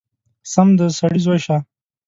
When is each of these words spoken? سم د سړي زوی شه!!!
سم 0.51 0.67
د 0.77 0.79
سړي 0.99 1.19
زوی 1.25 1.39
شه!!! 1.45 1.57